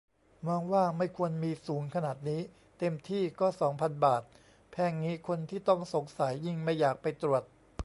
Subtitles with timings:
[0.47, 2.41] มองว่าไม่ควรมี สูงขนาดนี้
[2.79, 4.21] เต็มที่ก็สองพันบาท
[4.71, 7.43] แพงงี้คนที่ต้องสงสัยยิ่งไม่อยากไปตรวจ